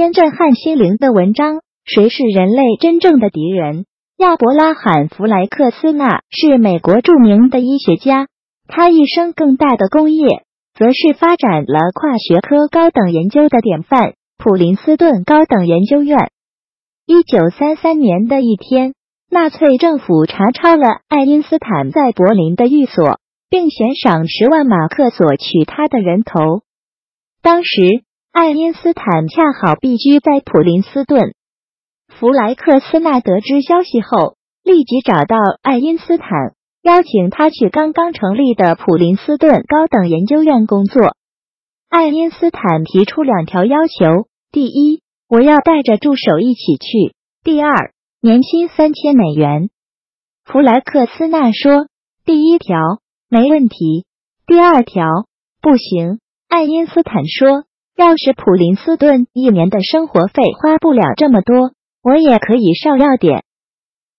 [0.00, 3.84] 篇震撼心灵的文章：谁是人类真正的敌人？
[4.16, 8.26] 亚伯拉罕·弗莱克斯纳是美国著名的医学家，
[8.66, 16.30] 他一生更大的功业，则是发展了跨学科高等研究的典范——普林斯顿高等研究院。
[17.04, 18.94] 一九三三年的一天，
[19.30, 23.18] 纳粹政府查抄了爱因斯坦在柏林的寓所，
[23.50, 26.62] 并悬赏十万马克索取他的人头。
[27.42, 31.34] 当时，爱因斯坦恰好避居在普林斯顿。
[32.06, 36.28] 弗莱克斯纳得知消息后，立即找到爱因斯坦，
[36.80, 41.16] 邀请他去刚刚成立的普林斯顿高等研究院工作。
[41.88, 47.12] 爱因斯坦提出两条要求：第一，我要带着助手一起去；
[47.42, 49.70] 第二，年薪三千美元。
[50.44, 51.88] 弗莱克斯纳说
[52.24, 52.78] ：“第一条
[53.28, 54.06] 没问题，
[54.46, 55.04] 第二条
[55.60, 57.64] 不行。”爱因斯坦说。
[58.00, 63.44] 要是普林斯顿一年的生活费花不了这么多，我也可以少要点。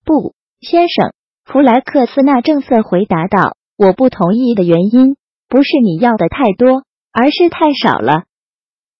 [0.05, 1.13] 不，先生，
[1.45, 5.15] 弗莱克斯纳正色回答道：“我不同意的原因
[5.49, 8.25] 不是你要的太多，而是太少了。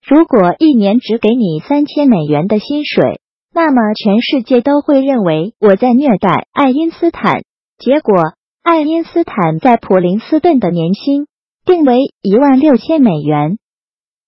[0.03, 3.21] 如果一年只给你三千美元的薪水，
[3.53, 7.43] 那么全世界都会认为我在虐待爱因斯坦。
[7.77, 11.27] 结果，爱因斯坦在普林斯顿的年薪
[11.65, 13.59] 定为一万六千美元。”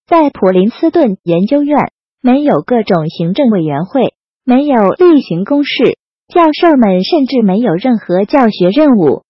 [0.05, 4.13] 在普林斯顿研究院，没有各种行政委员会，
[4.45, 9.23] 没有例行公事，教授们甚至没有任何教学任务。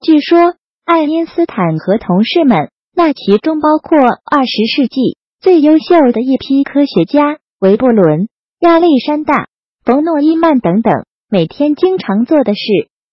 [0.00, 8.28] 据说，爱因斯坦和同事们，那其中包括二十世纪最优秀的一批科学家韦伯伦、
[8.60, 9.48] 亚历山大、
[9.84, 12.60] 冯诺依曼等等，每天经常做的事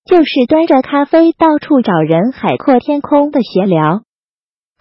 [0.05, 4.03] 就是端着咖啡到处找人海阔天空的闲聊。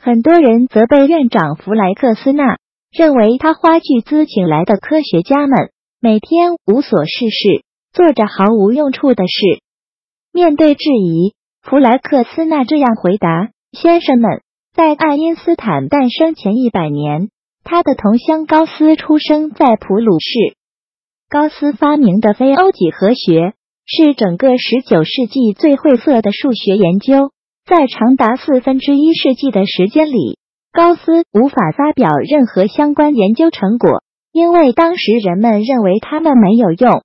[0.04, 2.58] 很多人责备院长弗莱克斯纳，
[2.92, 9.62] 认为他花巨资请来的科学家们每天无所事事，做着毫无用处的事。
[10.30, 11.32] 面对质疑，
[11.62, 14.42] 弗莱克斯纳这样回答：“先生们，
[14.74, 17.30] 在爱因斯坦诞生前一百年，
[17.62, 20.54] 他的同乡高斯出生在普鲁士。
[21.30, 23.54] 高斯发明的非欧几何学
[23.86, 27.30] 是整个十九世纪最晦涩的数学研究。”
[27.66, 30.36] 在长达四分之一世纪的时间里，
[30.70, 34.02] 高斯无法发表任何相关研究成果，
[34.32, 37.02] 因为当时人们认为他们没有用。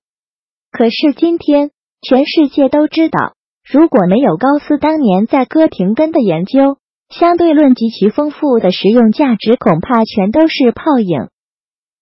[0.70, 1.70] 可是今天，
[2.02, 3.32] 全世界都知道，
[3.72, 6.76] 如果没有高斯当年在哥廷根的研究，
[7.08, 11.30] 相对论及其丰富的实用价值恐怕全都是泡影。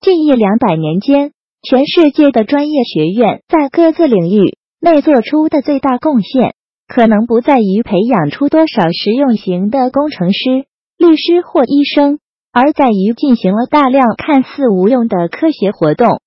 [0.01, 1.31] 近一两百年间，
[1.63, 6.57] 全世界的专业学院在各自领域内做出的最大贡献。
[6.89, 10.65] 可能不在于培养出多少实用型的工程师、
[10.97, 12.19] 律师或医生，
[12.51, 16.23] 而在于进行了大量看似无用的科学活动。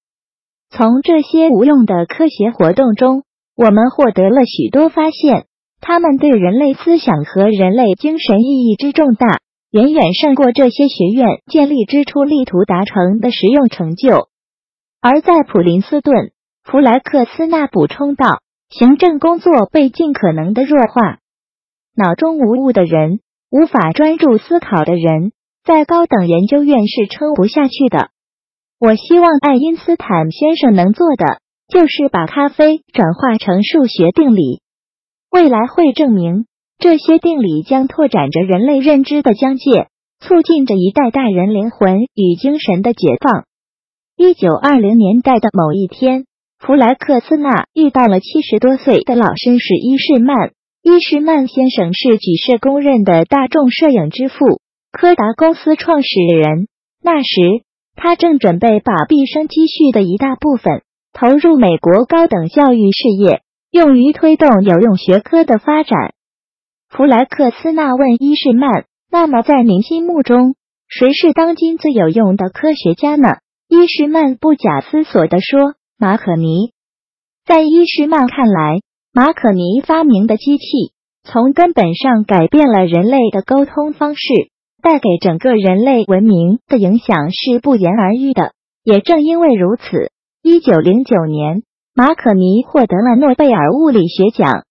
[0.70, 3.24] 从这些无用的科学活动中，
[3.58, 5.48] 我们获得了许多发现，
[5.82, 9.40] 他们对人类思想和人类精神意义之重大，
[9.72, 14.28] 远远胜过这些学院建立之初力图达成的实用成就。
[15.02, 16.32] 而在普林斯顿，
[16.64, 18.42] 弗莱克斯纳补充道。
[18.72, 21.20] 行政工作被尽可能的弱化，
[21.94, 23.20] 脑中无物的人，
[23.52, 25.34] 无法专注思考的人，
[25.66, 28.12] 在高等研究院是撑不下去的。
[28.80, 34.62] 我希望爱因斯坦先生能做的，就是把咖啡转化成数学定理。
[35.30, 36.46] 未来会证明，
[36.78, 39.90] 这些定理将拓展着人类认知的疆界，
[40.22, 43.44] 促进着一代代人灵魂与精神的解放。
[44.16, 46.26] 一九二零年代的某一天。
[46.62, 50.52] 弗莱克斯纳遇到了七十多岁的老绅士伊士曼。
[50.84, 54.62] 伊士曼先生是举世公认的大众摄影之父，
[54.92, 56.68] 柯达公司创始人。
[57.02, 60.84] 那时，他正准备把毕生积蓄的一大部分
[61.14, 66.14] 投入美国高等教育事业，用于推动有用学科的发展。
[66.90, 70.54] 弗莱克斯纳问伊士曼：“那么，在您心目中，
[70.88, 73.38] 谁是当今最有用的科学家呢？”
[73.68, 75.74] 伊士曼不假思索地说。
[76.02, 76.74] 马可尼，
[77.46, 78.80] 在伊士曼看来，
[79.14, 80.64] 马可尼发明的机器
[81.24, 84.22] 从根本上改变了人类的沟通方式，
[84.82, 88.54] 带给整个人类文明的影响是不言而喻的。
[88.84, 90.10] 也正因为如此，
[90.42, 91.62] 一九零九年，
[91.94, 94.64] 马可尼获得了诺贝尔物理学奖。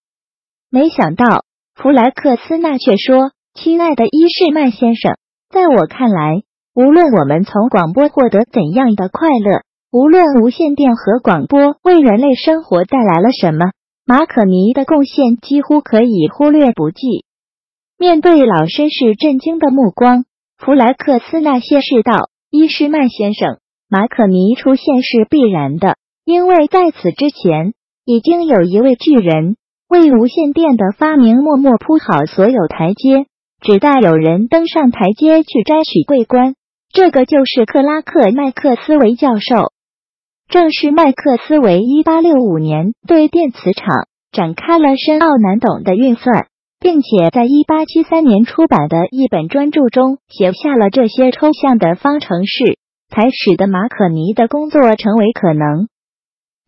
[0.69, 1.45] 没想到，
[1.75, 5.13] 弗莱克斯纳却说：“亲爱的伊士曼先生，
[5.49, 6.41] 在我看来，
[6.75, 13.71] 无论我们从广播获得怎样的快乐。”无论无线电和广播为人类生活带来了什么，
[14.05, 17.25] 马可尼的贡献几乎可以忽略不计。
[17.99, 20.23] 面对老绅士震惊的目光，
[20.57, 23.57] 弗莱克斯纳谢世道：“伊士曼先生，
[23.89, 27.73] 马可尼出现是必然的，因为在此之前
[28.05, 29.57] 已经有一位巨人
[29.89, 33.25] 为无线电的发明默默铺好所有台阶，
[33.59, 36.55] 只待有人登上台阶去摘取桂冠。
[36.93, 39.73] 这个就是克拉克·麦克斯韦教授。
[40.51, 52.77] 正是麦克斯韦一八六五年对电磁场展开了深奥难懂的运算，并且在一八七三年出版的一本专著中写下了这些抽象的方程式，
[53.07, 55.87] 才使得马可尼的工作成为可能。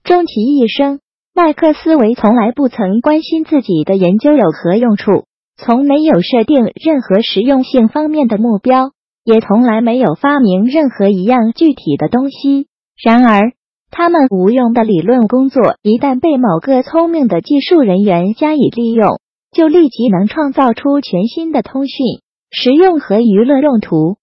[0.06, 1.02] 终其一生，
[1.36, 5.26] 麦克斯韦从来不曾关心自己的研究有何用处，
[5.58, 8.92] 从没有设定任何实用性方面的目标，
[9.26, 12.68] 也从来没有发明任何一样具体的东西。
[13.04, 13.52] 然而，
[13.96, 19.20] 他们无用的理论工作，一旦被某个聪明的技术人员加以利用，
[19.52, 22.04] 就立即能创造出全新的通讯、
[22.50, 24.18] 实用和娱乐用途。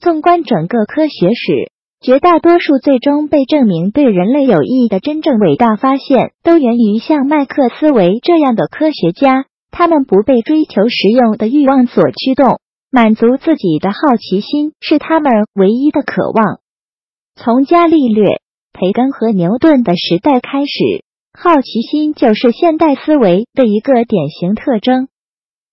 [0.00, 9.46] 纵观整个科学史，绝大多数最终被证明对人类有益的真正伟大发现，都源于像麦克斯韦这样的科学家。
[9.70, 12.60] 他们不被追求实用的欲望所驱动，
[12.90, 16.58] 满足自己的好奇心是他们唯一的渴望。
[17.34, 18.42] 从伽利略。
[18.80, 21.04] 培根和牛顿的时代开始，
[21.38, 25.08] 好奇心就是现代思维的一个典型特征。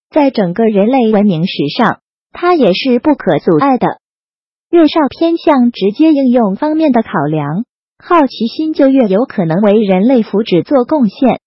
[0.09, 2.01] 在整个人类文明史上，
[2.33, 3.87] 它也是不可阻碍的。
[4.69, 7.63] 越少偏向直接应用方面的考量，
[7.97, 11.39] 好奇心就越有可能为人类福祉做贡献。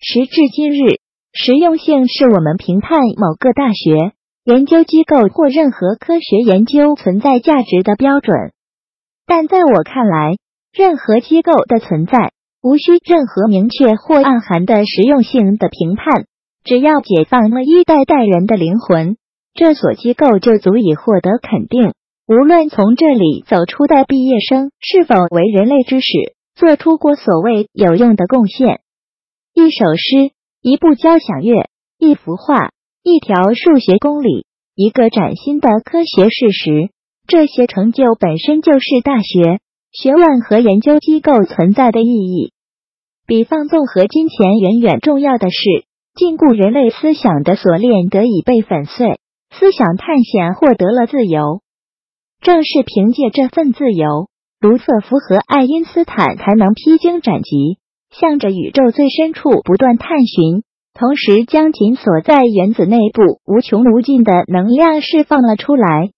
[0.00, 0.98] 时至今日，
[1.32, 4.10] 实用性是我们评判某个大学、
[4.42, 8.34] 研究机构或任何科学研究存在价值的标准。
[9.24, 10.34] 但在我看来，
[10.72, 12.32] 任何机构的存在
[12.62, 16.26] 无需任何明确或暗含的实用性的评判，
[16.62, 19.16] 只要解放了一代代人的灵魂，
[19.52, 21.92] 这所机构就足以获得肯定。
[22.28, 26.06] 无论从这里走出的毕业生是否为人类知识
[26.54, 28.80] 做出过所谓有用的贡献，
[29.52, 30.32] 一首诗、
[30.62, 31.66] 一部交响乐、
[31.98, 32.70] 一幅画、
[33.02, 34.46] 一条数学公理、
[34.76, 36.90] 一个崭新的科学事实，
[37.26, 39.58] 这些成就本身就是大学。
[39.92, 42.52] 学问和研究机构存在的意义，
[43.26, 45.84] 比放纵和金钱远远重要的是，
[46.14, 49.18] 禁锢人类思想的锁链得以被粉碎，
[49.50, 51.62] 思想探险获得了自由。
[52.40, 54.28] 正是凭借这份自由，
[54.60, 57.78] 卢瑟福和爱因斯坦才能披荆斩棘，
[58.10, 60.62] 向着宇宙最深处不断探寻，
[60.94, 66.10] 同时将紧锁在原子内部无穷无尽的能量释放了出来。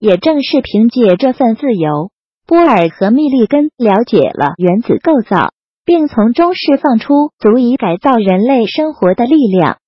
[0.00, 2.10] 也正是凭借这份自由。
[2.46, 5.50] 波尔和密利根了解了原子构造，
[5.84, 9.78] 并从中释放出足以改造人类生活的力量。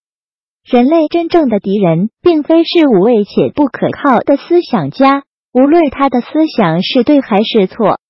[0.64, 5.22] 人类真正的敌人，并非是无畏且不可靠的思想家，
[5.55, 6.26] 无论他的思
[6.56, 8.00] 想是对还是错。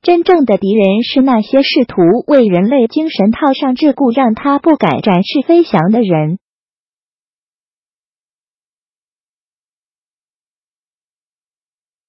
[0.00, 6.38] 真正的敌人是那些试图为人类精神套上桎梏，让他不敢展翅飞翔的人。